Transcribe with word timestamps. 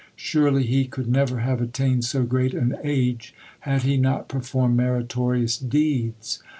Surely 0.15 0.63
he 0.63 0.85
could 0.85 1.07
never 1.07 1.41
have 1.41 1.61
attained 1.61 2.03
so 2.03 2.23
great 2.23 2.55
an 2.55 2.75
age, 2.83 3.35
had 3.59 3.83
he 3.83 3.97
not 3.97 4.27
performed 4.27 4.75
meritorious 4.75 5.59
deeds." 5.59 6.41